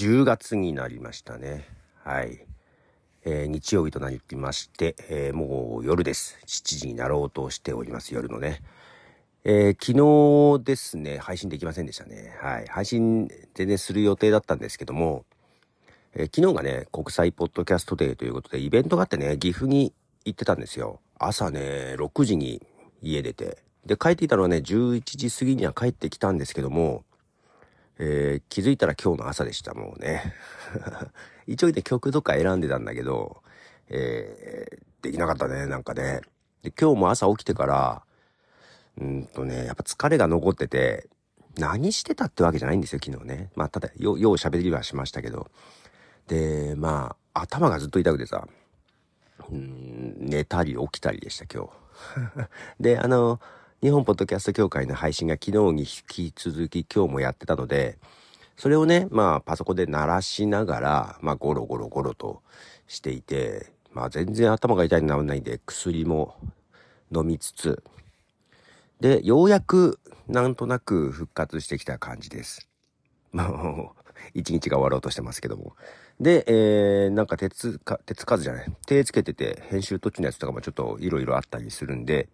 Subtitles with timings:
[0.00, 1.68] 10月になりましたね。
[2.02, 2.46] はい。
[3.26, 6.38] えー、日曜日となりまして、えー、もう夜です。
[6.46, 8.62] 7時になろうとしております、夜のね。
[9.44, 12.34] えー、昨日ですね、配信できませんでしたね。
[12.40, 12.66] はい。
[12.68, 15.26] 配信全然する予定だったんですけども、
[16.14, 19.92] え昨日がね、国際ポッドキャストデーということで、イベントがあってね、岐阜に
[20.24, 21.00] 行ってたんですよ。
[21.18, 22.62] 朝ね、6時に
[23.02, 23.58] 家出て。
[23.84, 27.04] で、帰っていたのはね、11時過ぎには帰ってきたんですけども、
[28.02, 30.34] えー、気づいたら今日の朝でした、もうね。
[31.46, 33.42] 一応ね、曲とか選んでたんだけど、
[33.88, 36.22] えー、できなかったね、なんかね。
[36.62, 38.02] で、今日も朝起きてから、
[38.98, 41.10] うんとね、やっぱ疲れが残ってて、
[41.58, 43.50] 何してたってわけじゃないんですよ、昨日ね。
[43.54, 45.50] まあ、ただ、よ、よう喋りはしましたけど。
[46.26, 48.48] で、まあ、頭がずっと痛くてさ、
[49.50, 52.48] うん、寝たり起きたりでした、今日。
[52.80, 53.40] で、あの、
[53.82, 57.96] 日本ポッドキャスト協会の配信が昨日に引き続き今日もやってたので、
[58.58, 62.42] それをね、まあパソコンで鳴らしながら、まあゴロゴロゴロと
[62.86, 66.34] していて、まあ全然頭が痛いにならないんで薬も
[67.10, 67.82] 飲みつつ、
[69.00, 72.68] で、ようやくなんとなく復活してきた感じです。
[73.32, 74.02] もう、
[74.34, 75.74] 一日が終わろうとしてますけども。
[76.20, 78.70] で、えー、なんか鉄か、鉄数じゃない。
[78.86, 82.28] 手つけてて、編集途中のやつとかもちょっといろいろあったりするんで、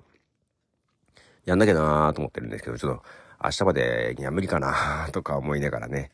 [1.46, 3.02] やんなきゃなーと思ってるんですけど、ちょっと
[3.42, 6.10] 明日までには無理かなー とか思いながらね。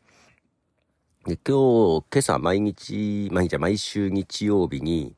[1.26, 5.16] で、今日、今朝毎日、毎日毎週日曜日に、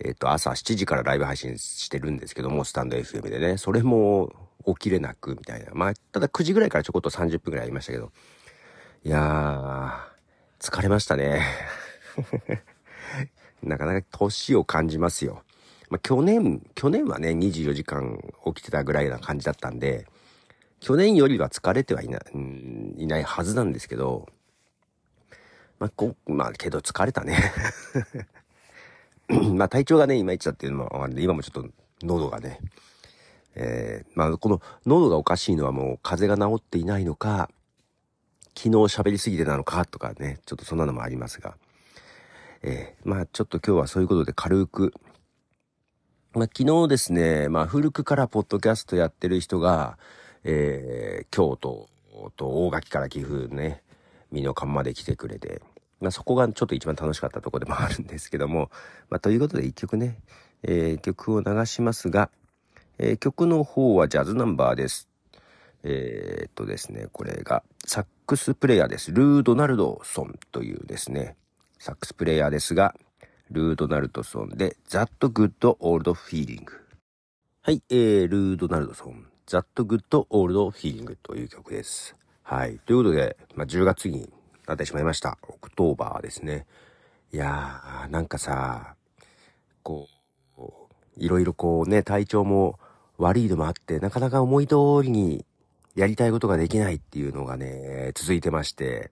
[0.00, 4.32] えっ、ー、と、朝7時からライブ配信してるんですけども、スタンド FM でね、それも
[4.66, 5.70] 起きれなくみたいな。
[5.74, 8.10] まあ、ただ9時ぐらいからちょこっと30分ぐらいありましたけど、
[9.04, 11.42] いやー、疲れましたね。
[13.62, 15.44] なかなか年を感じますよ。
[15.90, 20.06] まあ、去年、去年はね、24時間起きてたぐらいな感じだったんで、
[20.78, 22.20] 去年よりは疲れてはいな、
[22.96, 24.28] いないはずなんですけど、
[25.78, 27.36] まあ、こ、まあ、けど疲れたね。
[29.54, 31.68] まあ、体調がね、いまいちだっていうのもあるんで、今もちょっと
[32.02, 32.60] 喉がね、
[33.56, 37.50] えー、まあ、この喉がおかしいのはもう風邪が治っていないのか、
[38.56, 41.56] 昨日喋りすぎてなのかとかね、ちょっとそんなのもありますが、
[42.62, 44.92] えー、まあ、ちょっと今日はそういうことで軽く、
[46.32, 49.98] まあ、昨日ですね、まあ、古くからポッドキャストやってる人が、
[50.44, 51.88] えー、京都
[52.36, 53.82] と大垣から岐阜ね、
[54.30, 55.60] 美濃間まで来てくれて、
[56.00, 58.70] まあ、そこがちょっと一番楽しかったとこでもあるんですけども、
[59.08, 60.20] まあ、ということで一曲ね、
[60.62, 62.30] えー、曲を流しますが、
[62.98, 65.08] えー、曲の方はジャズナンバーです。
[65.82, 69.10] えー、っとですね、これがサックスプレイヤーです。
[69.10, 71.34] ルー・ドナルドソンというですね、
[71.80, 72.94] サックスプレイヤーですが、
[73.50, 76.66] ルー・ドナルドソンで、That Good Old Feeling。
[77.62, 82.14] はい、えー、ルー・ドナルドソン、That Good Old Feeling という曲です。
[82.44, 82.78] はい。
[82.86, 84.32] ということで、まあ、10月に
[84.68, 85.36] なってしまいました。
[85.48, 86.64] October ですね。
[87.32, 88.94] いやー、なんかさ、
[89.82, 90.06] こ
[90.56, 90.62] う、
[91.16, 92.78] いろいろこうね、体調も
[93.18, 95.44] 悪いのもあって、なかなか思い通りに
[95.96, 99.10] やりたいことができないっていうのがね、続いてまして、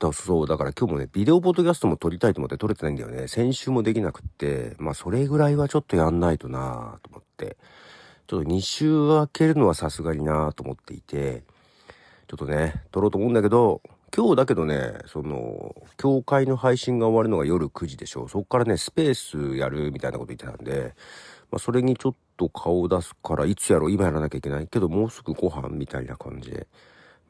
[0.00, 3.28] だそう、だから今日もね、ビデオポッドキャストも撮りたいと思って撮れてないんだよね。
[3.28, 7.58] 先週もできなくって、まあそれぐらいはちょっとやんないとなと思って、
[8.26, 11.44] ちょっと2週開けるのはさすがになと思っていて、
[12.28, 13.82] ちょっとね、撮ろうと思うんだけど、
[14.16, 18.26] 今日だけどね、その、教会の配信が終わるのが夜9時でしょ。
[18.26, 20.94] そっからね、スペースやるみたいなこと言ってたんで、
[21.50, 26.66] まあそれにちょっと顔を出すから、いつやろう今やらなきゃいけないけど、もうすぐご飯みたいな感じで。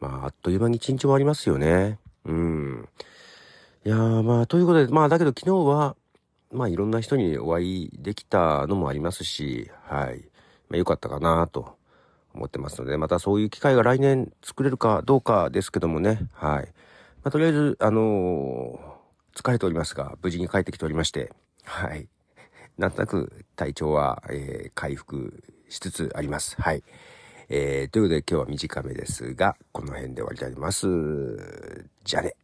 [0.00, 1.98] まあ、あっという間に一日終わりますよね。
[2.25, 2.88] うん。
[3.84, 5.97] いやー、まあ、ということで、まあ、だけど昨日は、
[6.53, 10.25] まあ、いろんな人にお会いできたのもありますし、はい。
[10.69, 11.76] まあ、よかったかなと
[12.34, 16.64] 思ってますので、またそういう機会が来年作れるかどうかですけどもね、はい。
[17.22, 21.32] まあ、とりあえず、あのー、疲れておりますが、無事に帰ってきておりまして、
[21.64, 22.08] はい。
[22.78, 26.61] なんとなく体調は、えー、回復しつつあります。
[26.61, 26.82] はい。
[27.52, 30.87] えー、ということで今日は短めですが、この辺で終わりたいと思います。
[32.05, 32.39] じゃあね。